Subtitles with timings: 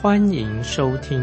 [0.00, 1.20] 欢迎收听。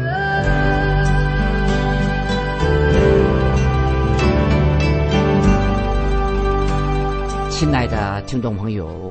[7.48, 9.10] 亲爱的听众朋友，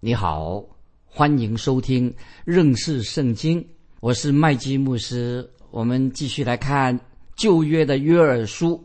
[0.00, 0.60] 你好，
[1.06, 2.12] 欢迎收听
[2.44, 3.64] 认识圣经。
[4.00, 6.98] 我是麦基牧师，我们继续来看
[7.36, 8.84] 旧约的约珥书，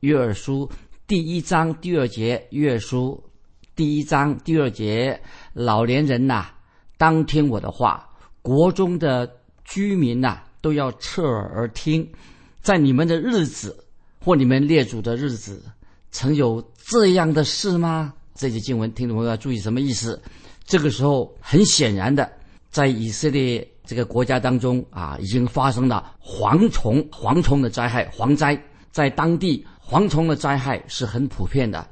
[0.00, 0.68] 约珥书。
[1.06, 3.22] 第一章第二节，约书
[3.76, 5.20] 第一章第二节，
[5.52, 6.46] 老年人呐，
[6.96, 7.96] 当听我的话；
[8.42, 9.37] 国中的
[9.68, 12.08] 居民呐，都要侧耳而听。
[12.60, 13.84] 在你们的日子
[14.24, 15.62] 或你们列祖的日子，
[16.10, 18.12] 曾有这样的事吗？
[18.34, 20.20] 这节经文，听众朋友要注意什么意思？
[20.64, 22.30] 这个时候，很显然的，
[22.70, 29.64] 在以色列这个国家当中啊，已经发生了蝗虫、蝗虫的灾害、蝗灾，在当地。
[29.90, 31.88] 蝗虫的灾害是很普遍的，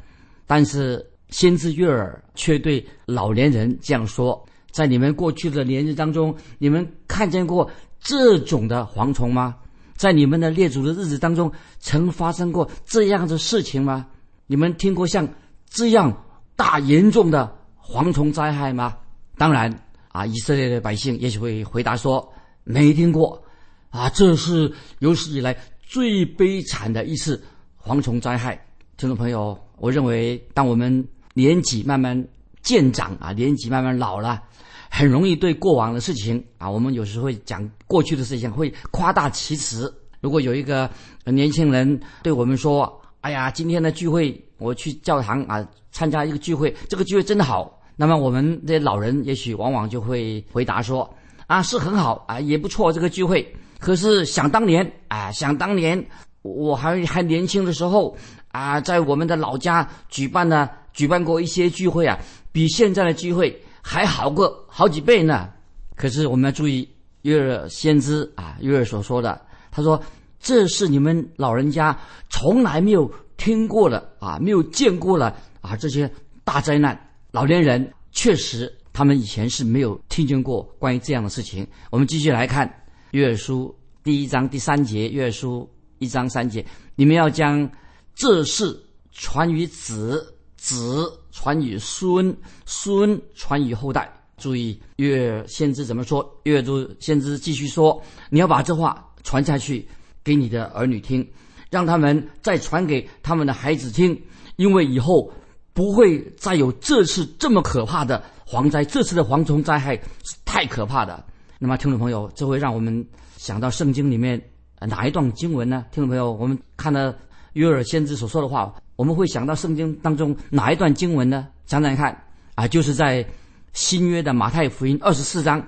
[0.46, 9.56] 但是先知约尔却对老年人这样说：在你们过去的年日当中，你们看见过这种的蝗虫吗？
[9.94, 14.06] 在你们的列祖的日子当中，曾发生过这样的事情吗？
[14.46, 15.26] 你们听过像
[15.70, 16.14] 这样
[16.56, 18.94] 大严重的蝗虫灾害吗？
[19.38, 19.74] 当然
[20.08, 22.30] 啊，以色列的百姓也许会回答说
[22.62, 23.42] 没听过。
[23.88, 27.42] 啊，这是有史以来最悲惨的一次。
[27.82, 28.62] 蝗虫灾害，
[28.98, 32.28] 听众朋友，我认为，当我们年纪慢慢
[32.62, 34.42] 渐长啊，年纪慢慢老了，
[34.90, 39.92] 很容易对过往的事情啊，我们有时候会讲过去的事情，会夸大其词。
[40.20, 40.90] 如果有一个
[41.24, 51.08] 年轻人对我们说：“哎呀，今天的聚会，我去教堂啊参加一个聚会，这个聚会真的好。”那么我们这些老人也许往往就会回答说
[51.46, 53.46] ：“啊，是很好啊，也不错，这个聚会。
[53.78, 56.02] 可是想当年啊，想当年。”
[56.42, 58.16] 我还还年轻的时候
[58.52, 62.16] 啊，在我们的老家举办呢，举办过一些聚会啊，
[62.52, 65.48] 比现在的聚会还好过好几倍呢。
[65.94, 66.88] 可是我们要注意
[67.22, 70.02] 约尔先知啊，约尔所说的，他说
[70.40, 71.96] 这是你们老人家
[72.28, 76.10] 从来没有听过的啊，没有见过了啊，这些
[76.42, 76.98] 大灾难。
[77.30, 81.64] 老年人确实他们以前是没有听见过关于这样的事情。
[81.90, 82.68] 我们继续来看
[83.12, 83.72] 约书
[84.02, 85.70] 第一章第三节，约书。
[85.98, 86.62] 一章三节，
[86.94, 87.66] 你们要将
[88.14, 88.78] 这事
[89.12, 90.35] 传于子，
[90.66, 94.12] 子传于孙，孙传于后代。
[94.36, 96.28] 注意，约先知怎么说？
[96.42, 99.86] 约都先知继续说：你要把这话传下去
[100.24, 101.24] 给你的儿女听，
[101.70, 104.20] 让他们再传给他们的孩子听，
[104.56, 105.32] 因为以后
[105.72, 108.84] 不会再有这次这么可怕的蝗灾。
[108.84, 109.94] 这次的蝗虫灾害
[110.24, 111.24] 是太可怕的。
[111.60, 113.06] 那么，听众朋友，这会让我们
[113.36, 114.42] 想到圣经里面。
[114.80, 115.86] 哪一段经文呢？
[115.92, 117.14] 听众朋友，我们看到
[117.54, 121.46] 约尔先知所说的话，我们会想到圣经当中哪一段经文呢？
[121.66, 122.16] 想想看，
[122.54, 123.24] 啊，就是在
[123.72, 125.62] 新约的马太福音二十四章，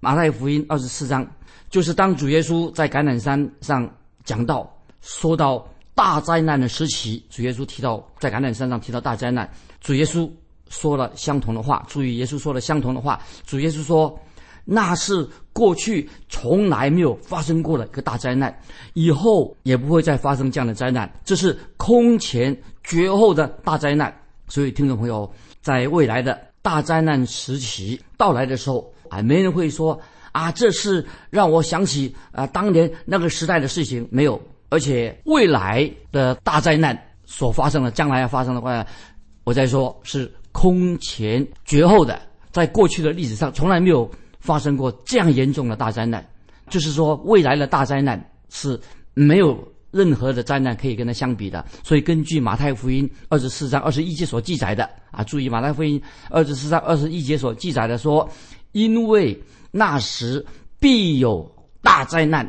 [0.00, 1.26] 马太福音二十四章，
[1.70, 3.90] 就是当主耶稣在橄榄山上
[4.22, 9.50] 讲到，说到大灾难的时期，主耶稣提到在橄榄山上提到大灾难，
[9.80, 10.30] 主耶稣
[10.68, 11.84] 说了相同的话。
[11.88, 14.18] 注意，耶稣说了相同的话，主耶稣说。
[14.64, 18.58] 那是过去从来没有发生过的一个大灾难，
[18.94, 21.10] 以后也不会再发生这样的灾难。
[21.24, 24.12] 这是空前绝后的大灾难。
[24.48, 25.30] 所以，听众朋友，
[25.60, 29.98] 在未来的大灾难时期到来的时候，啊，没人会说
[30.32, 34.06] 啊，这是让我想起啊当年那个时代的事情。
[34.10, 38.86] 没有，而且未来的大灾难所发生的，将来要发生的话，
[39.44, 44.10] 我再说是空前绝后的，在过去的历史上从来没有。
[44.44, 46.22] 发生过这样严重的大灾难，
[46.68, 48.78] 就是说未来的大灾难是
[49.14, 49.56] 没有
[49.90, 51.64] 任何的灾难可以跟它相比的。
[51.82, 55.98] 所以根据马太福音二十四章二十一节所记载的啊，注意马太福音
[56.28, 58.28] 二十四章二十一节所记载的说，
[58.72, 60.44] 因为那时
[60.78, 61.50] 必有
[61.80, 62.46] 大灾难，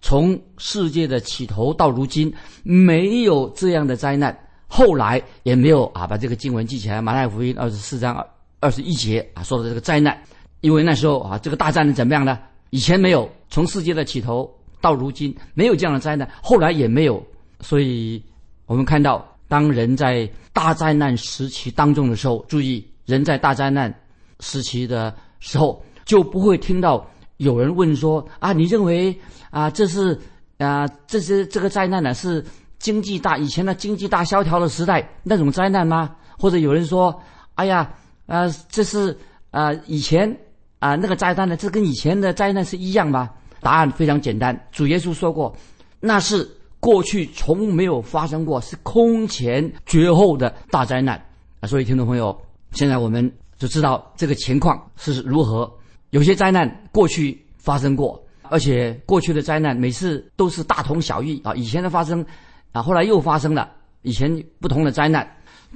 [0.00, 4.32] 从世界的起头到如今没有这样的灾难，
[4.68, 7.02] 后来也没有啊，把这个经文记起来。
[7.02, 8.24] 马太福音二十四章二
[8.60, 10.16] 二十一节啊说的这个灾难。
[10.62, 12.38] 因为那时候啊，这个大灾难怎么样呢？
[12.70, 14.50] 以前没有，从世界的起头
[14.80, 17.22] 到如今没有这样的灾难，后来也没有。
[17.60, 18.22] 所以，
[18.64, 23.92] 我们看到，当人在大灾难时期当中的时候，注意，人在大灾难
[24.40, 27.06] 时期的时候，就不会听到
[27.36, 29.14] 有人问说：“啊，你认为
[29.50, 30.18] 啊，这是
[30.58, 32.44] 啊，这些这个灾难呢是
[32.78, 36.16] 经济大以前的经济大萧条的时代那种灾难吗？
[36.38, 37.22] 或者有人说，
[37.54, 37.92] 哎呀，
[38.26, 39.16] 啊，这是
[39.50, 40.36] 啊以前
[40.82, 43.30] 啊那个灾难呢，这跟以前的灾难是一样吗？
[43.60, 45.56] 答案非常简单，主耶稣说过，
[46.00, 46.50] 那是
[46.80, 51.14] 过去从没有发生过，是空前绝后的大灾难
[51.60, 51.68] 啊！
[51.68, 52.36] 所以听众朋友，
[52.72, 55.72] 现在我们就知道这个情况是如何。
[56.10, 58.20] 有些灾难过去发生过。
[58.50, 62.26] 而且过去的灾难每次都是大同小异啊，以前的发生，
[62.72, 63.70] 啊，后来又发生了
[64.02, 65.26] 以前不同的灾难，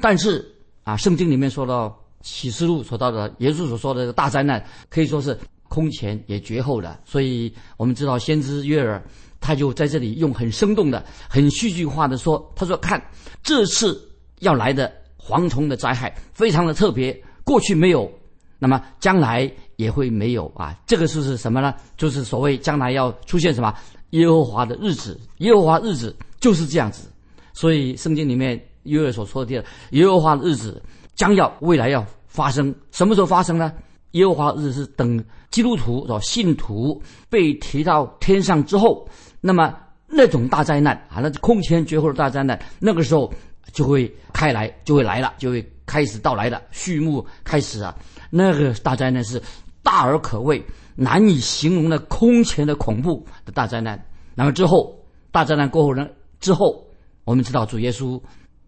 [0.03, 0.45] 但是
[0.85, 6.99] 啊，圣经里面说到启示录所到的耶稣所说的大灾难，可以说是空前也绝后的。
[7.05, 9.03] 所以我们知道先知约尔
[9.41, 13.03] 他就在这里用很生动的、很戏剧化的说，他说看
[13.43, 14.01] 这次
[14.41, 18.11] 要来的蝗虫的灾害非常的特别，过去没有，
[18.59, 19.51] 那么将来。
[19.77, 20.51] 也会没有。
[20.57, 21.75] 啊，这个是是什么呢？
[21.99, 23.71] 就是所谓将来要出现什么
[24.13, 27.11] 耶和华的日子，耶和华日子就是这样子。
[27.53, 30.83] 所以圣经里面约尔所说的耶和华的日子
[31.17, 33.73] 将要未来要发生，什么时候发生呢？
[34.13, 39.09] 耶和华日是等基督徒的信徒被提到天上之后，
[39.41, 39.77] 那么
[40.07, 43.33] 那种大灾难啊，那空前绝后的大灾难，那个时候
[43.73, 47.93] 就会开来，就会来了，就会开始到来了序幕开始啊，
[48.31, 49.43] 那个大灾难是。
[49.83, 50.61] 大而可畏、
[50.97, 54.05] 难以形容的空前的恐怖的大灾难。
[54.35, 54.93] 那么之后，
[55.31, 56.09] 大灾难过后呢？
[56.41, 56.85] 之后，
[57.23, 58.21] 我们知道主耶稣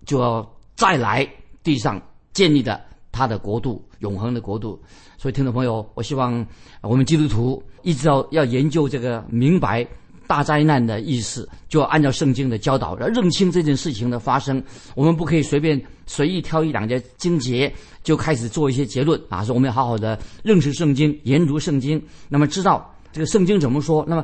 [0.06, 1.28] 就要再来
[1.64, 2.00] 地上
[2.38, 2.81] 建立的
[3.11, 4.81] 他的国度，永恒的国度。
[5.17, 6.46] 所以，听众朋友，我希望
[6.82, 9.85] 我们基督徒一直要要研究这个，明白。
[10.29, 14.62] 大灾难的意思，就要按照圣经的教导，要认清这件事情的发生。
[14.94, 19.43] 我们不可以随便随意挑一两节经节就开始做一些结论啊！
[19.43, 24.05] 说我们要好好的认识圣经，研读圣经，那么知道这个圣经怎么说。
[24.06, 24.23] 那么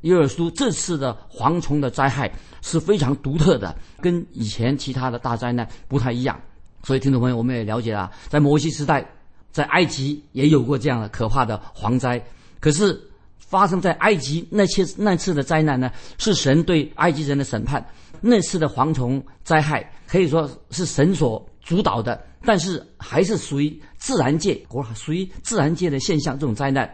[0.00, 2.28] 约尔书这次的蝗虫的灾害
[2.60, 6.36] 是非常独特的，跟以前其他的大灾难不太一样。
[6.84, 9.04] 所以听众朋友，我们也了解了，在摩西时代，
[9.50, 12.24] 在埃及也有过这样的可怕的蝗灾，
[12.60, 13.10] 可是。
[13.46, 15.88] 发生在埃及那些那次的灾难呢，
[16.18, 17.84] 是神对埃及人的审判。
[18.20, 26.36] 那次的蝗虫灾害可以说是神所主导的，但是还是属于自然界，或属于自然界的现象。
[26.36, 26.92] 这种灾难，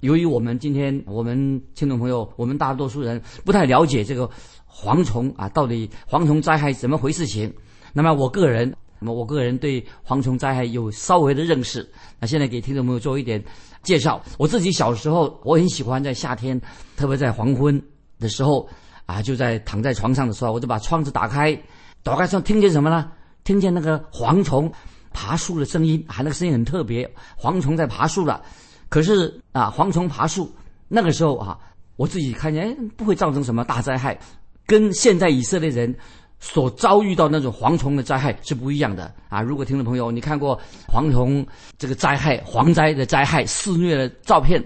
[0.00, 4.28] 由于我们今天我们听众朋友，我们大多数人不太了解这个
[4.68, 7.52] 蝗虫啊，到底蝗虫灾害怎么回事情。
[7.92, 11.88] 那么我个人，那么我个人对蝗虫灾害有稍微的认识。
[12.18, 13.42] 那现在给听众朋友做一点。
[13.82, 16.60] 介绍我自己小时候，我很喜欢在夏天，
[16.98, 17.82] 特别在黄昏
[18.18, 18.68] 的时候
[19.06, 21.58] 啊，就在躺在床上的时候，我就把窗子打开，
[22.02, 23.10] 打开窗听见什么呢？
[23.42, 24.70] 听见那个蝗虫
[25.14, 27.10] 爬树的声音，啊，那个声音很特别，
[27.40, 28.42] 蝗虫在爬树了。
[28.90, 30.54] 可是啊，蝗虫爬树
[30.86, 31.58] 那个时候啊，
[31.96, 34.20] 我自己看见哎，不会造成什么大灾害，
[34.66, 35.96] 跟现在以色列人。
[36.40, 39.42] 所遭遇到那种蝗虫的灾害是不一样的啊！
[39.42, 40.58] 如果听众朋友你看过
[40.88, 41.46] 蝗虫
[41.78, 44.64] 这个灾害、蝗灾的灾害肆虐的照片，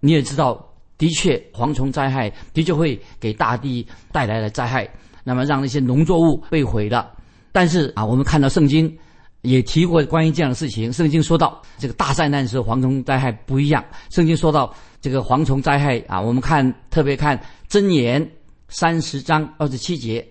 [0.00, 0.62] 你也知道，
[0.98, 4.86] 的确蝗虫灾害的确会给大地带来了灾害，
[5.24, 7.10] 那么让那些农作物被毁了。
[7.52, 8.94] 但是啊，我们看到圣经
[9.40, 10.92] 也提过关于这样的事情。
[10.92, 13.82] 圣经说到这个大灾难时候，蝗虫灾害不一样。
[14.10, 18.30] 圣经说到这个蝗虫灾害啊，我们看特别看箴言
[18.68, 20.22] 三十章二十七节。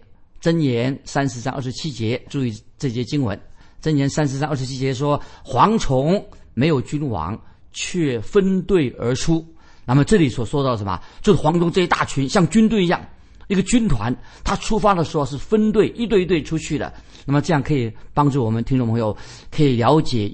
[0.44, 3.40] 箴言三十章二十七节，注意这节经文。
[3.82, 6.22] 箴言三十章二十七节说：“蝗虫
[6.54, 9.46] 没有君王，却分队而出。”
[9.88, 11.02] 那么这里所说到什么？
[11.22, 13.02] 就是蝗虫这一大群像军队一样，
[13.48, 16.94] 一个军团，他出发的时候是分队，一队一队出去的。
[17.24, 19.16] 那么这样可以帮助我们听众朋友
[19.50, 20.30] 可以了解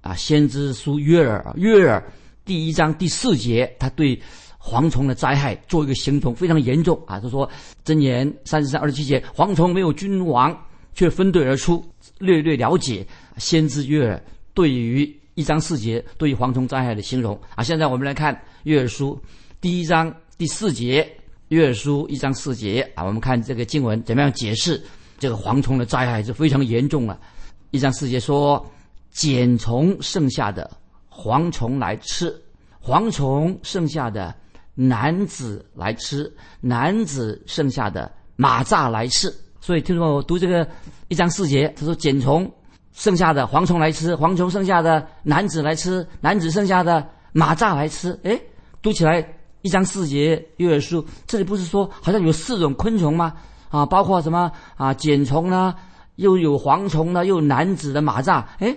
[0.00, 2.02] 啊，先知书约尔约尔
[2.46, 4.18] 第一章第四节，他对。
[4.62, 7.18] 蝗虫的灾害做一个形容非常严重啊！
[7.18, 7.50] 他说
[7.84, 10.56] ：“箴言三十三二十七节，蝗虫没有君王，
[10.94, 11.84] 却分队而出。”
[12.18, 13.04] 略略了解
[13.38, 14.22] 先知约尔
[14.54, 15.04] 对于
[15.34, 17.64] 一章四节对于蝗虫灾害的形容啊！
[17.64, 19.20] 现在我们来看约尔书
[19.60, 21.12] 第一章第四节，
[21.48, 24.80] 约尔书一章四节啊，我们看这个经文怎么样解释
[25.18, 27.18] 这个蝗虫的灾害是非常严重了。
[27.72, 28.64] 一章四节说
[29.10, 30.70] ：“茧虫剩下的
[31.10, 32.32] 蝗虫来吃，
[32.80, 34.32] 蝗虫剩下的。”
[34.74, 39.32] 男子来吃，男子剩下的马蚱来吃。
[39.60, 40.66] 所以听说我读这个
[41.08, 42.50] 一章四节，他说茧虫
[42.92, 48.18] 剩下的蝗虫来吃，蝗虫剩下的男子来吃，男子剩下的马蚱来吃。
[48.24, 48.40] 哎，
[48.80, 49.24] 读起来
[49.60, 53.34] 一章四节约尔书这里不是说好像有四种昆虫吗？
[53.68, 55.74] 啊，包括什么啊茧虫呢？
[56.16, 57.24] 又有蝗虫呢？
[57.26, 58.42] 又有男子的马蚱。
[58.58, 58.74] 哎，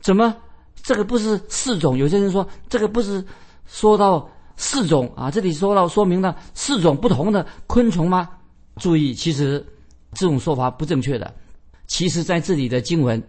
[0.00, 0.36] 怎么
[0.82, 1.96] 这个不是四种？
[1.96, 3.24] 有些人说这个不是
[3.66, 4.28] 说到。
[4.58, 8.28] 四种啊，这里说到说明了四种不同的昆虫吗？
[8.76, 9.64] 注意，其实
[10.12, 11.32] 这种说法不正确的。
[11.86, 13.22] 其实在这里的经文，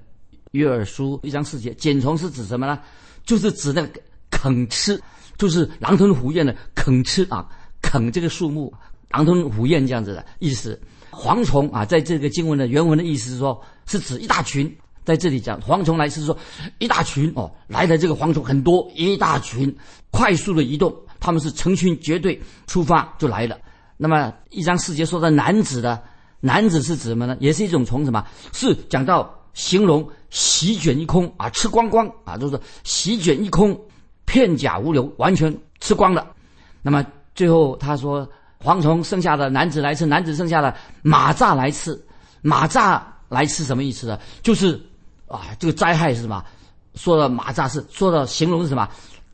[0.52, 2.80] 约珥书一章四节，茧虫是指什么呢？
[3.24, 5.02] 就是指那个啃吃，
[5.38, 7.48] 就是狼吞虎咽的啃吃啊，
[7.80, 8.74] 啃这个树木，
[9.12, 10.78] 狼吞虎咽这样子的意思。
[11.12, 14.76] 蝗虫啊，在这个经文的原文的意思是说，是指一大群。
[15.06, 16.38] 在这里讲蝗虫来是说
[16.78, 19.76] 一大群哦，来的这个蝗虫很多，一大群
[20.12, 23.58] 快速的移动，他们是成群结队出发就来了。
[23.98, 26.02] 那么一章四节说的男子的
[26.40, 27.36] 男子是指什么呢？
[27.40, 28.26] 也是一种虫什么？
[28.54, 33.80] 是讲到形容席卷一空啊，吃光光啊，就是席卷一空，
[34.26, 36.28] 片甲无留，完全吃光了。
[36.82, 38.30] 那么最后他说。
[38.62, 41.98] 蝗虫剩下的男子来吃，男子剩下的马蚱来吃，
[42.42, 44.20] 马蚱来吃什么意思呢？
[44.44, 44.78] 就是
[45.30, 46.44] 啊，这个灾害是什么？
[46.94, 48.86] 说的马蚱是说的形容是什么？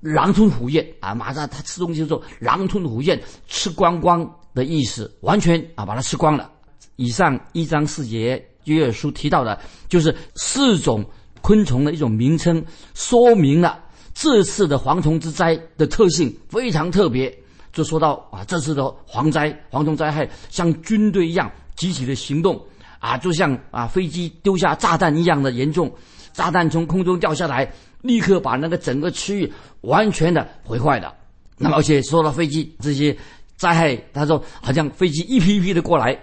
[0.05, 1.15] 狼吞虎咽啊！
[1.15, 6.51] 马上他吃东西的时候狼吞虎咽，吃光光的意思，完全啊把它吃光了。
[6.97, 9.59] 以上一章四节约尔书提到的，
[9.89, 11.03] 就是四种
[11.41, 13.79] 昆虫的一种名称，说明了
[14.13, 17.35] 这次的蝗虫之灾的特性非常特别。
[17.73, 22.63] 就说到啊，这次的蝗灾、蝗虫灾害像军队一样集体的行动
[22.99, 25.91] 啊，就像啊飞机丢下炸弹一样的严重，
[26.31, 27.69] 炸弹从空中掉下来，
[28.05, 31.13] 立刻把那个整个区域完全的毁坏了。
[31.57, 33.15] 那么而且说到飞机这些
[33.55, 36.17] 灾害，他说好像飞机一批一批的过来，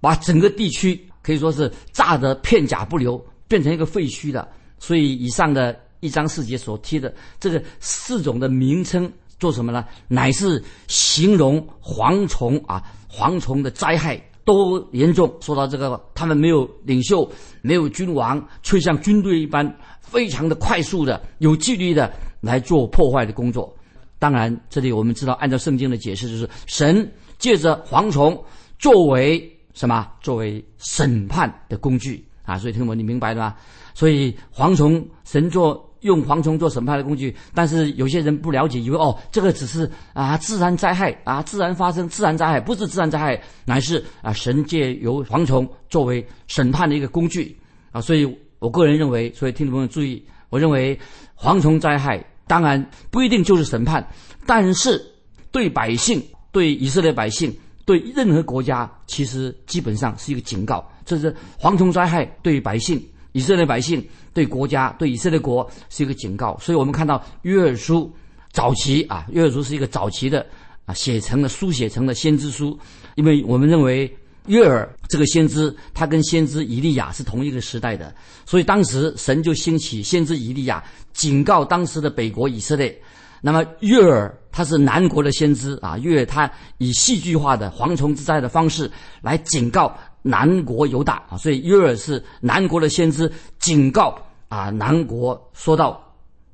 [0.00, 4.48] 把整个地区可以说是炸得片甲不留，变成一个废墟了。
[4.78, 9.10] 所以以上的一章四节所提的这个四种的名称。
[9.38, 9.86] 做什么呢？
[10.06, 15.34] 乃是形容蝗虫啊，蝗虫的灾害多严重。
[15.40, 17.26] 说到这个，他们没有领袖，
[17.62, 19.66] 没有君王，却像军队一般，
[20.00, 23.74] 非常的快速的、有纪律的来做破坏的工作。
[24.18, 28.42] 当然，这里我们知道，按照圣经的解释，就是神借着蝗虫
[28.78, 30.06] 作为什么？
[30.20, 32.58] 作为审判的工具啊！
[32.58, 33.54] 所以，听我，你明白了吗？
[33.94, 35.86] 所以，蝗虫神做。
[36.00, 47.54] 用蝗虫做审判的工具，但是有些人不了解，以为哦，这个只是啊自然灾害啊，自然发生自然灾害，不是自然灾害，乃是啊神借由蝗虫作为审判的一个工具
[47.92, 48.00] 啊。
[48.00, 48.24] 所以
[48.60, 50.96] 我个人认为，所以听众朋友注意，我认为
[51.36, 54.06] 蝗虫灾害当然不一定就是审判，
[54.46, 55.04] 但是
[55.50, 57.52] 对百姓、对以色列百姓、
[57.84, 60.88] 对任何国家，其实基本上是一个警告。
[61.04, 63.04] 这是蝗虫灾害对百姓。
[63.32, 68.12] 以色列百姓对国家、对以色列国是一个警告，所以我们看到约尔书
[68.50, 70.44] 早期啊，约尔书是一个早期的
[70.84, 72.76] 啊写成的书写成的先知书，
[73.14, 74.12] 因为我们认为
[74.46, 80.82] 约尔这个先知他跟先知以利亚是同一个时代的，所以当时神就兴起先知以利亚
[81.12, 82.96] 警告当时的北国以色列。
[83.42, 88.90] 那么约尔他是南国的先知啊，约尔他以戏剧化的蝗虫之灾的方式
[89.22, 89.96] 来警告。
[90.22, 94.14] 南国犹大啊，所以约尔是南国的先知，警告
[94.50, 95.98] 啊南国说到，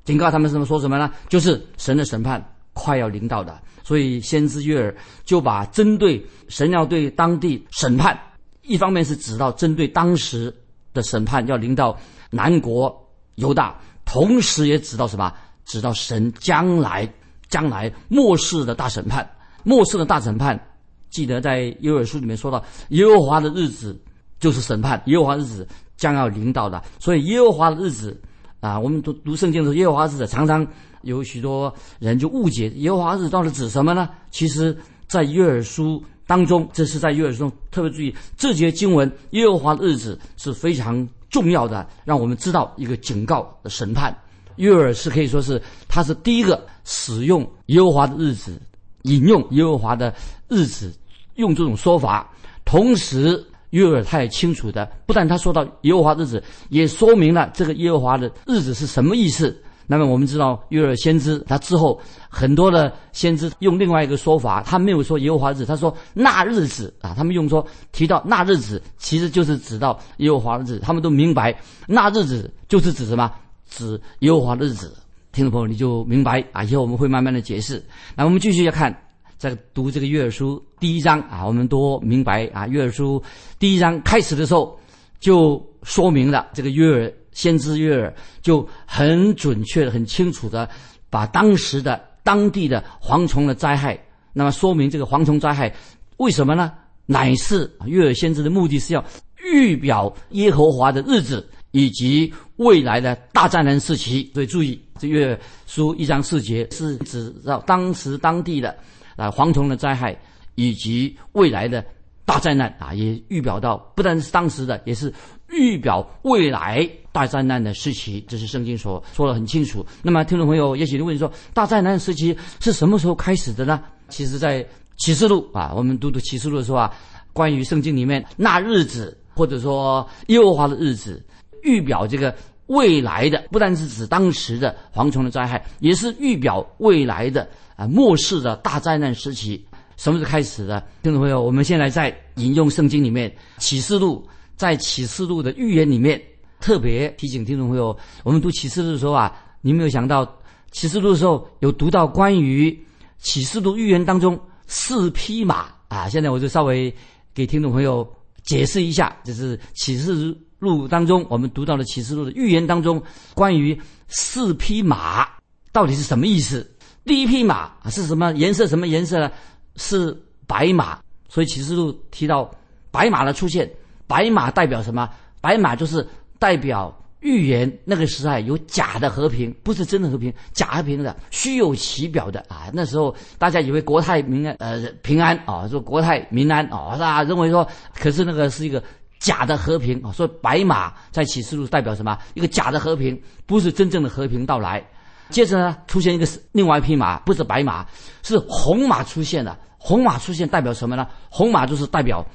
[0.05, 1.11] 警告他们什么说什么呢？
[1.27, 2.41] 就是神的审判
[2.71, 8.19] 快要临到的，所以先知约尔就把针对神要对当地审判，
[8.63, 10.53] 一方面是指到针对当时
[10.93, 11.97] 的审判要临到
[12.29, 12.93] 南国
[13.35, 15.33] 犹大，同时也指到什么？
[15.63, 17.09] 指到神将来
[17.47, 19.25] 将来末世的大审判，
[19.63, 20.61] 末世的大审判。
[21.09, 23.97] 记得在约珥书里面说到，耶和华的日子
[24.37, 25.65] 就是审判，耶和华日子
[25.95, 26.83] 将要临到的。
[26.99, 28.21] 所以耶和华的日子
[28.59, 30.67] 啊，我们读读圣经的时候，耶和华日子常常
[31.07, 34.09] 有许多人就误解耶和华日子到底指什么呢？
[34.29, 44.15] 其实，在约珥书当中，这是在约珥书中特别注意这节经文，耶和华的日子是非常重要的，让我们知道一个警告的审判。
[44.57, 48.61] 约珥是可以说是他是第一个使用耶和华的日子。
[49.03, 50.13] 引用耶和华的
[50.49, 50.91] 日子，
[51.35, 52.29] 用这种说法，
[52.65, 59.55] 同时约尔他也清楚的，不但他说到耶和华日子，也说明了这个耶和华的日子是什么意思。
[59.87, 73.31] 那么我们知道约尔先知他之后很多的先知用另外一个说法，他没有说耶和华日，他说那日子啊，他们用说提到那日子，其实就是指到耶和华的日子，他们都明白那日子就是指什么，
[73.69, 74.95] 指耶和华的日子。
[75.33, 76.63] 听众朋友，你就明白啊！
[76.63, 77.83] 以后我们会慢慢的解释。
[78.15, 78.95] 那我们继续要看，
[79.37, 82.65] 在读这个约书第一章啊，我们都明白啊。
[82.65, 83.21] 约书
[83.59, 84.79] 第一章开始的时候，
[85.19, 90.67] 就说明了这个约尔先知约珥就很准确、很清楚的
[91.11, 93.95] 把当时的当地的蝗虫的灾害，
[94.33, 95.71] 那么说明这个蝗虫灾害
[96.17, 96.73] 为什么呢？
[97.05, 99.05] 乃是约珥先知的目的是要
[99.53, 104.31] 预表耶和华的日子以及未来的大灾难时期。
[104.33, 104.81] 所以注意。
[104.99, 108.75] 这约书一章四节是指到当时当地的
[109.15, 110.19] 啊蝗虫的灾害
[110.55, 111.85] 以及未来的
[112.25, 115.13] 大灾难啊，也预表到不但是当时的，也是
[115.51, 118.23] 预表未来大灾难的时期。
[118.27, 119.83] 这是圣经所说的很清楚。
[120.03, 123.81] 那么听众朋友也许问说，大灾难时期是什么时候开始的呢？
[124.07, 124.63] 其实，在
[124.97, 126.93] 启示录啊，我们读读启示录的时候啊，
[127.33, 131.19] 关于圣经里面那日子，或者说耶和华的日子，
[131.63, 132.31] 预表这个
[132.67, 139.65] 未来的，不但是指当时的蝗虫的灾害，也是预表未来的啊末世的大灾难时期。
[139.97, 140.79] 什么时候开始的？
[141.01, 144.23] 听众朋友，我们现在在引用圣经里面启示录，
[144.55, 146.21] 在启示录的预言里面，
[146.59, 150.27] 特别提醒听众朋友，我们读启示录的时候啊，你没有想到
[150.71, 152.77] 启示录的时候有读到关于
[153.19, 156.09] 启示录预言当中四匹马啊。
[156.09, 156.93] 现在我就稍微
[157.33, 158.07] 给听众朋友
[158.43, 163.01] 解释一下，就是启示录当中我们读到的启示录的预言当中
[163.33, 165.27] 关于四匹马
[165.71, 166.69] 到底是什么意思？
[167.05, 168.67] 第一匹马是什么颜色？
[168.67, 169.31] 什么颜色呢？
[169.75, 170.15] 是
[170.47, 170.99] 白马，
[171.29, 172.49] 所以启示录提到
[172.89, 173.71] 白马的出现，
[174.07, 175.07] 白马代表什么？
[175.39, 176.05] 白马就是
[176.39, 182.69] 代表预言那个时代有假的和平，不是真的和平，假和平的，虚有其表的啊！
[182.73, 187.23] 那时候大家以为国泰民安，呃，平安啊，说国泰民安啊，是吧？
[187.23, 188.81] 认为说，可是那个是一个
[189.19, 190.11] 假的和平啊。
[190.11, 192.17] 所以白马在启示录代表什么？
[192.35, 194.85] 一个假的和平，不是真正的和平到来。
[195.29, 197.85] 接着呢，出现一个另外一匹马，不是白马，
[198.23, 199.57] 是红马出现了。
[199.79, 201.07] 红马出现代表什么呢？
[201.29, 202.25] 红马就是代表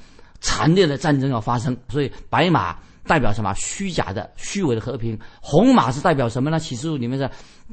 [0.41, 3.53] 惨烈的战争要发生，所以白马代表什么？
[3.55, 5.17] 虚假的、虚伪的和平。
[5.41, 6.59] 红马是代表什么呢？
[6.59, 7.29] 启示录里面是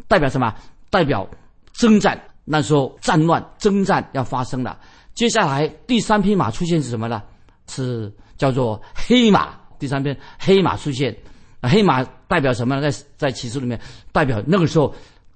[0.08, 0.54] 代表什么？
[0.90, 1.28] 代表
[1.72, 2.20] 征战。
[2.44, 4.78] 那时候战乱、征战要发生了。
[5.14, 7.22] 接下来第三匹马出现是什么呢？
[7.68, 9.54] 是叫做黑马。
[9.78, 11.16] 第三篇黑马出现，
[11.62, 12.90] 黑马代表什么呢？
[12.90, 13.80] 在在启示里面
[14.12, 14.94] 代表那个时候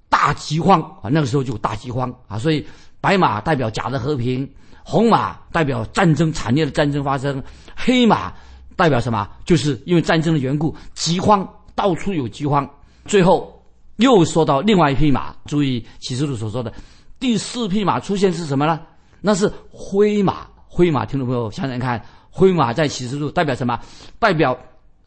[0.09, 2.65] 大饥荒啊，那个时候就大饥荒啊，所以。
[3.01, 4.51] 白马代表假的和平，
[4.83, 7.43] 红马代表战争惨烈的战争发生，
[7.75, 8.33] 黑马
[8.75, 9.27] 代表什么？
[9.45, 12.69] 就是因为战争的缘故，饥荒到处有饥荒。
[13.05, 13.63] 最后
[13.97, 16.73] 又说到另外一匹马，注意启示录所说的
[17.19, 18.79] 第四匹马出现是什么呢？
[19.21, 20.47] 那是灰马。
[20.67, 23.79] 灰马，听众朋友想想看，灰马在启示录代表什么？
[24.19, 24.57] 代表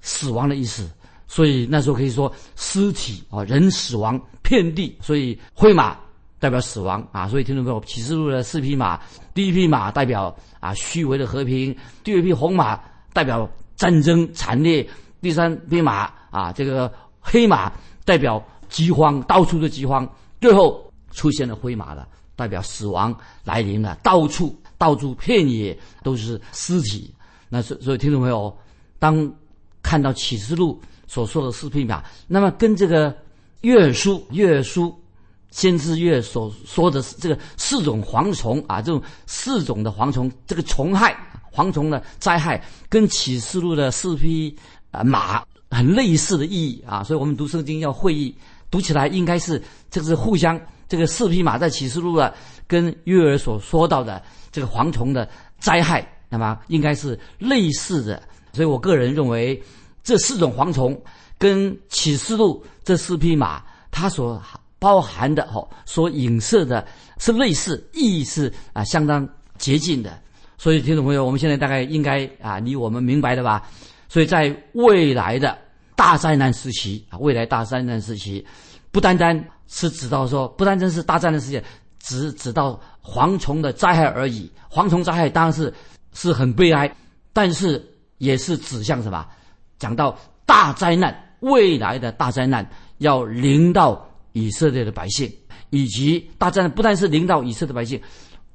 [0.00, 0.90] 死亡的意思。
[1.26, 4.96] 所以那时候可以说尸体啊，人死亡遍地。
[5.00, 5.96] 所以灰马。
[6.40, 8.96] 代表死亡啊，所以听众朋友，启示录的四匹马，
[9.35, 12.78] 第一匹马代表啊虚伪的和平，第二匹红马
[13.12, 14.86] 代表战争惨烈，
[15.20, 17.72] 第三匹马啊这个黑马
[18.04, 20.08] 代表饥荒，到处的饥荒，
[20.40, 27.14] 最后出现了灰马了，代表死亡来临了，到处到处遍野都是尸体。
[27.48, 28.56] 那所所以听众朋友，
[28.98, 29.30] 当
[29.82, 33.16] 看到启示录所说的四匹马，那么跟这个
[33.62, 34.94] 约书约书。
[35.50, 41.16] 先知月所说的这个四种蝗虫啊，这种四种的蝗虫，这个虫害、
[41.58, 44.56] 蝗虫的灾害，跟启示录的四匹
[44.92, 48.32] 啊马很类似的意义啊，所以我们读圣经要会意，
[48.70, 52.32] 读起来应该是这个是互相，这个四匹马在启示录的
[52.68, 59.60] 跟约尔所说到的这个蝗虫的灾害，那么应该是类似的，所以我个人认为
[60.04, 60.96] 这四种蝗虫
[61.36, 64.40] 跟启示录这四匹马，它所。
[64.80, 66.86] 包含的哦，所影射的
[67.18, 70.22] 是类似，意义是啊相当接近的。
[70.58, 73.62] 所以听众朋友，我们现在大概应该啊，你我们明白了吧？
[74.08, 75.56] 所以在未来的
[75.94, 78.44] 大灾难时期啊，未来大灾难时期，
[78.90, 81.62] 不单单是指到说，不单单是大灾难时期，
[82.00, 84.50] 只指到蝗虫的灾害而已。
[84.68, 85.72] 蝗虫灾害当然是
[86.12, 86.92] 是很悲哀，
[87.32, 87.82] 但是
[88.18, 89.24] 也是指向什么？
[89.78, 92.68] 讲到大灾难，未来的大灾难
[92.98, 94.04] 要临到。
[94.34, 95.28] 以色列的百姓，
[95.70, 98.00] 以及大灾不但是临到以色列的百姓，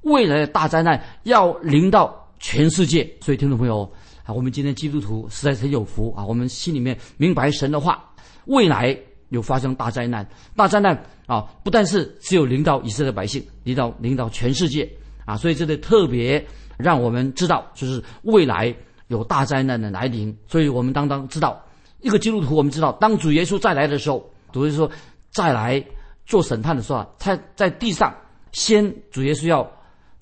[0.03, 3.09] 未来的大灾难要临到全世界。
[3.21, 3.89] 所以，听众朋友
[4.23, 6.25] 啊，我们今天基督徒实在是很有福啊！
[6.25, 8.03] 我们心里面明白神的话，
[8.45, 8.97] 未来
[9.29, 14.89] 有发生大灾难，大灾难啊，不但是只有临到以色列百姓，临到临到全世界
[15.25, 15.35] 啊！
[15.35, 16.45] 所以，这里特别
[16.77, 18.73] 让我们知道，就是未来
[19.07, 20.35] 有大灾难的来临。
[20.47, 21.61] 所以我们当当知道，
[22.01, 24.91] 一个基督徒，我们知道，当主耶稣再来的时候，主耶稣说。
[25.35, 25.83] 再来
[26.27, 28.15] 做审判的时候，他在地上
[28.51, 29.67] 先主耶稣要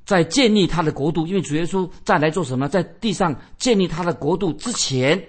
[0.05, 5.21] 在建立他的国度，因为主耶稣再来做什么，在地上建立他的国度之前，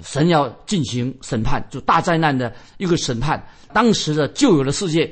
[0.00, 3.42] 神要进行审判，就大灾难的一个审判。
[3.72, 5.10] 当时的旧有的世界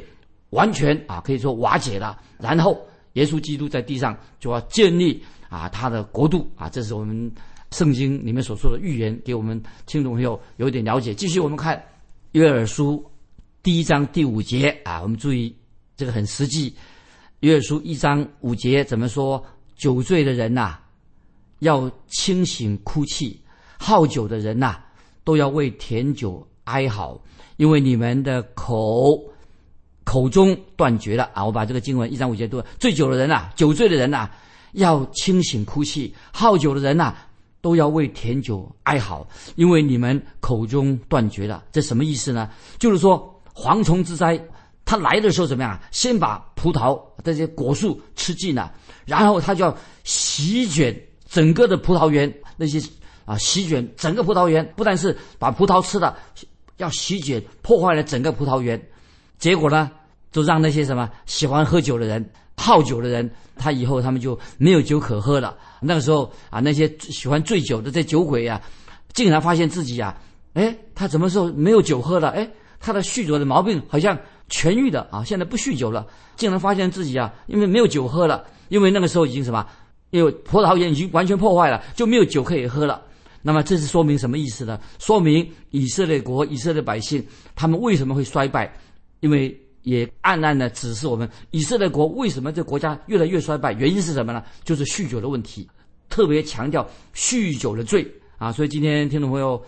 [0.50, 2.81] 完全啊可以说瓦解了，然后
[3.14, 7.33] 耶稣基督在地上就要建立啊他的国度啊，这是我们
[7.70, 11.14] 圣经里面所说的预言，给我们听众朋友有一点了解。
[11.14, 11.83] 继续我们看
[12.33, 13.05] 约珥书。
[13.62, 15.57] 第一章第五节啊，我们注意
[15.96, 16.74] 这个很实际。
[17.44, 19.44] 约书一章五节怎么说？
[19.76, 20.78] 酒醉的人呐，
[21.59, 23.38] 要清醒哭泣；
[23.78, 24.78] 好酒的人呐，
[25.24, 27.20] 都要为甜酒哀嚎，
[27.59, 29.22] 因为你们的口
[30.04, 31.44] 口中断绝了啊！
[31.44, 34.30] 我把这个经文一章五节读：醉酒的人呐，酒醉的人呐，
[34.72, 37.14] 要清醒哭泣；好酒的人呐，
[37.61, 39.26] 都要为甜酒哀嚎，
[39.57, 41.62] 因为你们口中断绝了。
[41.70, 42.50] 这什么意思呢？
[42.78, 44.42] 就是说蝗虫之灾。
[44.87, 45.81] 他来的时候怎么样？
[45.90, 48.70] 先把葡萄这些果树吃尽了，
[49.07, 50.94] 然后他就要席卷
[51.27, 52.79] 整个的葡萄园，那些
[53.25, 56.16] 啊席卷整个葡萄园，不但是把葡萄吃了，
[56.77, 58.81] 要席卷破坏了整个葡萄园。
[59.38, 59.90] 结果呢，
[60.31, 65.57] 就让那些什么喜欢喝酒的人、好酒的人，他以后他们就没有酒可喝了。
[65.81, 68.61] 那个时候啊，那些喜欢醉酒的这酒鬼啊，
[69.14, 70.14] 竟然发现自己啊，
[70.53, 72.29] 哎，他什么时候没有酒喝了？
[72.29, 74.18] 哎，他的酗酒的毛病好像。
[74.50, 79.66] 痊愈的啊，现在不酗酒了，竟然发现自己啊，因为没有酒喝了，因为那个时候已经什么，
[80.11, 83.02] 因为葡萄园已经完全破坏了，就没有酒可以喝了。
[83.42, 84.78] 那么这是说明什么意思呢？
[84.98, 88.72] 说明以色列国、以色列百姓他们为什么会衰败？
[89.20, 93.72] 因为也暗暗的指示我们，以色列国为什么这国家越来越衰败？
[93.72, 94.42] 原因是什么呢？
[94.62, 95.68] 就是酗酒的问题，
[96.09, 98.07] 特别强调酗酒的罪
[98.38, 98.52] 啊。
[98.52, 99.62] 所以今天听众朋友，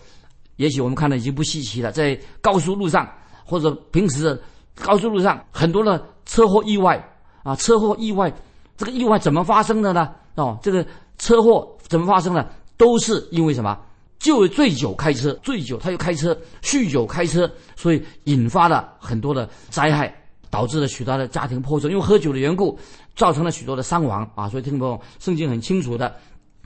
[0.55, 3.11] 也许我们看的已经不稀奇了，在高速路上
[3.43, 4.39] 或者平时。
[4.79, 7.03] 高速路上很多的车祸意外
[7.43, 8.31] 啊，车祸意外，
[8.77, 10.13] 这个意外怎么发生的呢？
[10.35, 10.85] 哦，这个
[11.17, 12.47] 车祸怎么发生的？
[12.75, 13.77] 都是因为什么？
[14.19, 20.13] 就醉酒开车，醉酒他又开车，酗酒开车，所以引发了很多的灾害，
[20.49, 21.89] 导致了许多的家庭破碎。
[21.89, 22.77] 因为喝酒的缘故，
[23.15, 24.49] 造成了许多的伤亡啊。
[24.49, 26.15] 所以听众朋友，圣经很清楚的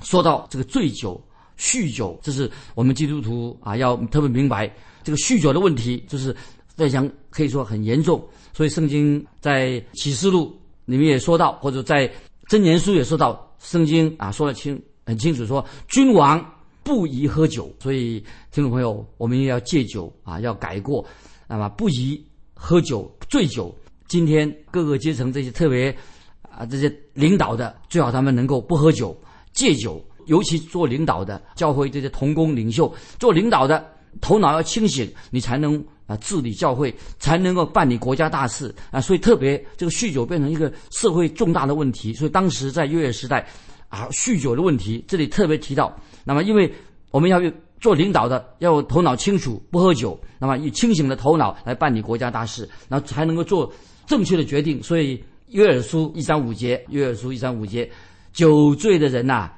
[0.01, 1.21] 说到这个醉酒、
[1.57, 4.69] 酗酒，这是我们基督徒啊要特别明白
[5.03, 6.35] 这个酗酒的问题，就是。
[6.81, 8.19] 非常可以说很严重，
[8.53, 10.51] 所以圣经在启示录
[10.85, 12.11] 里面也说到，或者在
[12.47, 16.43] 真言书也说到，圣经啊说的清很清楚，说君王
[16.81, 17.71] 不宜喝酒。
[17.79, 18.19] 所以
[18.51, 21.05] 听众朋友，我们也要戒酒啊，要改过，
[21.47, 22.19] 那么不宜
[22.55, 23.71] 喝酒、醉酒。
[24.07, 25.95] 今天各个阶层这些特别
[26.41, 29.15] 啊这些领导的，最好他们能够不喝酒、
[29.53, 33.87] 戒酒，尤其做领导的教会这些同工领袖做领导的，
[34.19, 35.85] 头脑要清醒，你才能。
[36.11, 42.13] 啊，治理教会才能够办理国家大事啊，所以特别这个酗酒变成一个社会重大的问题。
[42.13, 43.47] 所以当时在约尔时代，
[43.87, 45.95] 啊，酗酒的问题这里特别提到。
[46.25, 46.69] 那么，因为
[47.11, 47.39] 我们要
[47.79, 53.71] 做领导的，要头脑清楚，不喝酒，那么以清醒的头脑来办理国家大事，然后才能够做
[54.05, 54.83] 正确的决定。
[54.83, 57.89] 所以约尔书一章五节，约尔书一章五节，
[58.33, 59.49] 酒醉的人呐，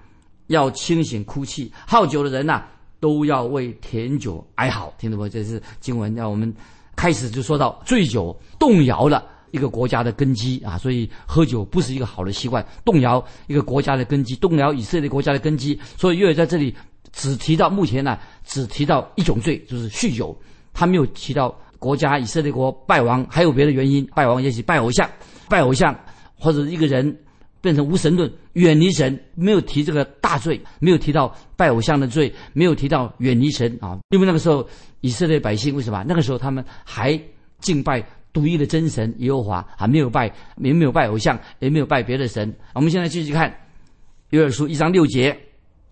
[0.48, 2.64] 要清醒哭泣；好酒的人呐。
[3.04, 5.28] 都要为甜酒哀嚎，听懂不？
[5.28, 6.54] 这是经文，让我们
[6.96, 15.78] 开始就说到醉酒动摇了一个国家的根基啊，所以喝酒不是一个好的习惯，动摇一个国家的根基，动摇以色列国家的根基。
[15.98, 16.74] 所以约在这里
[17.12, 20.34] 只提到目前呢，只提到一种罪，就是酗酒，
[20.72, 25.10] 他没有提到国家以色列国败亡，还有别的原因，败亡也许拜偶像，
[25.50, 25.94] 拜偶像
[26.40, 27.14] 或者一个人。
[27.64, 33.98] 变成无神论，远离神，没有提这个大罪，没有提到拜偶像的罪，没有提到远离神啊。
[34.10, 34.68] 因为那个时候
[35.00, 36.04] 以色列百姓为什么？
[36.06, 37.18] 那个时候他们还
[37.60, 42.54] 敬拜独一的真神耶和华，还没有拜，也没有拜偶像，也没有拜别的神。
[42.76, 43.50] 我们现在继续看
[44.32, 45.34] 约珥书一章六节，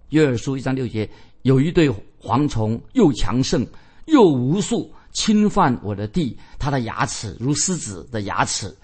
[0.10, 1.10] 约珥书一章六节，
[1.44, 1.90] 有一对
[2.22, 3.66] 蝗虫，又强盛
[4.08, 8.76] 又无数，侵犯我的地，它的牙齿如狮子的牙齿。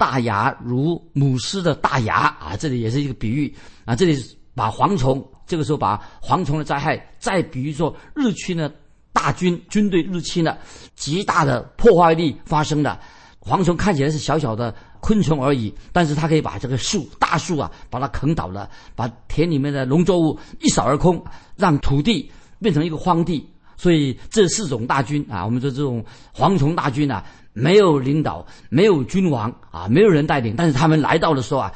[0.00, 3.94] 大牙如母狮的大牙啊，这里也是一个比喻啊。
[3.94, 4.16] 这里
[4.54, 8.72] 把蝗虫，这个时候把蝗虫的灾害再比喻作日军的
[9.12, 10.58] 大军军队入侵了，
[10.96, 12.98] 极大的破坏力发生的。
[13.40, 21.22] 蝗虫看起来是小小的昆虫而已，但是它可以把这个树大树啊，把它啃倒了，把田里面的农作物一扫而空，
[21.56, 23.46] 让土地变成一个荒地。
[23.76, 26.02] 所以这四种大军啊，我们说这种
[26.34, 27.22] 蝗虫大军啊。
[27.52, 30.54] 没有领导，没有君王啊，没有人带领。
[30.56, 31.72] 但是他们来到的时候啊，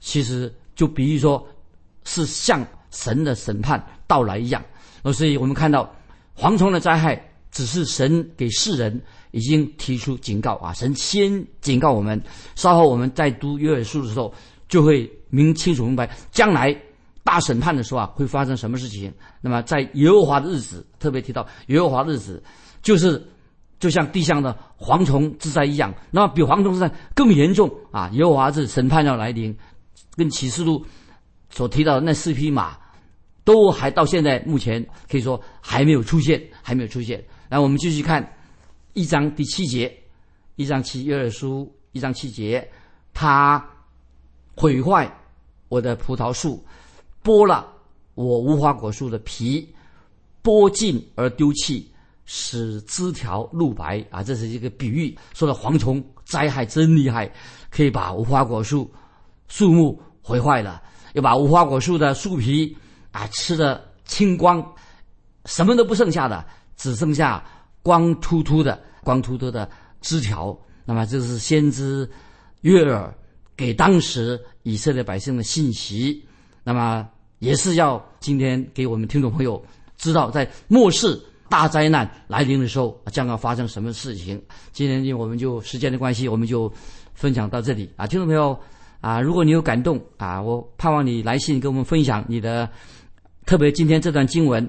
[0.00, 1.46] 其实就比喻说，
[2.04, 4.62] 是像神的审判到来一样。
[5.14, 5.88] 所以我们看到
[6.36, 7.20] 蝗虫的灾害，
[7.52, 10.72] 只是神给世人已经提出警告啊。
[10.72, 12.20] 神先警告我们，
[12.56, 14.34] 稍后我们在读约珥书的时候，
[14.68, 16.76] 就会明清楚明白将来
[17.22, 19.12] 大审判的时候啊，会发生什么事情。
[19.40, 22.42] 那么在耶和华的日子，特别提到耶和华的日子，
[22.82, 23.24] 就是。
[23.82, 28.08] 就像地上的蝗虫之灾一样，那么比蝗虫之灾更严重啊！
[28.12, 29.52] 耶和华是审判要来临，
[30.14, 30.86] 跟启示录
[31.50, 32.78] 所提到的那四匹马，
[33.42, 37.20] 都还到现在目前可以说还没有出现，还没有出现。
[37.48, 38.24] 来，我们继续看
[38.92, 39.92] 一章第七节，
[40.54, 42.70] 一章七约珥书一章七节，
[43.12, 43.68] 他
[44.54, 45.12] 毁坏
[45.68, 46.64] 我的葡萄树，
[47.24, 47.66] 剥了
[48.14, 49.68] 我无花果树的皮，
[50.40, 51.90] 剥尽而丢弃，
[52.24, 54.22] 使枝条露白啊！
[54.22, 57.30] 这是一个比喻，说的蝗虫灾害真厉害，
[57.70, 58.90] 可以把无花果树
[59.48, 60.82] 树木毁坏了，
[61.14, 62.76] 又把无花果树的树皮
[63.10, 64.64] 啊吃的清光，
[65.46, 66.44] 什么都不剩下的，
[66.76, 67.44] 只剩下
[67.82, 69.68] 光秃秃的、光秃秃的
[70.00, 70.56] 枝条。
[70.84, 72.08] 那么这是先知
[72.62, 73.12] 约珥
[73.56, 76.24] 给当时以色列百姓的信息。
[76.64, 77.08] 那么
[77.40, 79.60] 也是要今天给我们听众朋友
[79.96, 81.20] 知道，在末世
[81.52, 84.42] 大灾难来临的时候，将要发生什么事情。
[84.72, 86.72] 今天呢，我们就时间的关系，我们就
[87.12, 88.58] 分享到这里啊，听众朋友
[89.02, 92.66] 啊，如果你有感动啊，我盼望你来信跟我们分享你的，
[93.44, 94.66] 特别今天这段经文，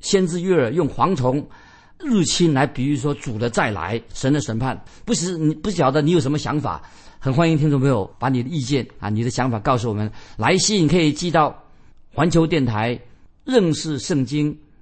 [0.00, 1.42] 先知约珥用蝗虫
[1.98, 6.82] 入侵来比喻说主的再来，神的审判，不是你不晓得你有什么想法，
[7.18, 11.58] 很欢迎听众朋友把你的意见啊，你的想法告诉我们，来信可以寄到。
[12.12, 13.00] 环球电台
[13.44, 14.54] 认识圣经